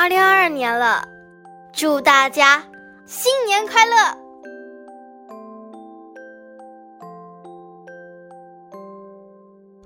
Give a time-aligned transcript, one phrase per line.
[0.00, 1.06] 二零二二年了，
[1.74, 2.64] 祝大家
[3.04, 4.16] 新年快乐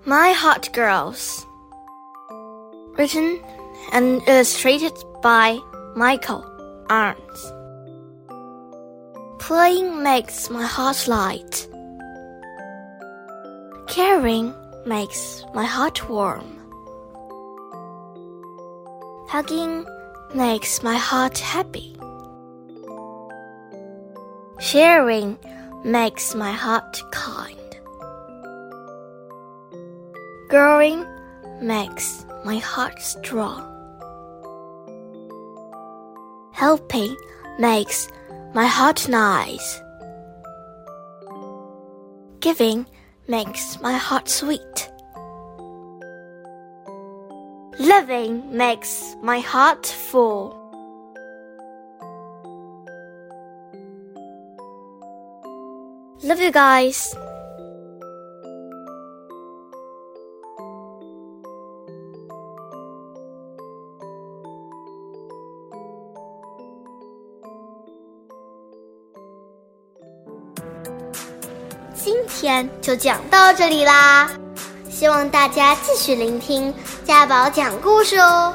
[0.07, 1.43] ！My Heart Grows.
[2.96, 3.41] Written
[3.91, 5.59] and illustrated by
[5.96, 6.45] Michael
[6.87, 7.53] Arns.
[9.41, 11.67] Playing makes my heart light.
[13.89, 14.55] Caring
[14.87, 16.45] makes my heart warm.
[19.27, 19.84] Hugging
[20.34, 21.95] makes my heart happy.
[24.59, 25.38] Sharing
[25.84, 27.59] makes my heart kind.
[30.48, 31.07] Growing
[31.60, 33.70] makes my heart strong.
[36.52, 37.16] Helping
[37.59, 38.09] makes
[38.55, 39.80] my heart nice.
[42.41, 42.87] Giving
[43.29, 44.91] makes my heart sweet.
[47.80, 50.55] Living makes my heart full.
[56.21, 57.15] Love you guys.
[71.94, 74.29] 今天就讲到这里啦，
[74.94, 76.72] 希望大家继续聆听
[77.04, 78.54] 家宝讲故事哦。